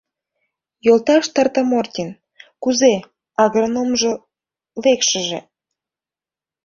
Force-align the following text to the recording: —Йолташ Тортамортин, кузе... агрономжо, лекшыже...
—Йолташ 0.85 1.25
Тортамортин, 1.33 2.09
кузе... 2.63 2.93
агрономжо, 3.43 4.13
лекшыже... 4.83 5.39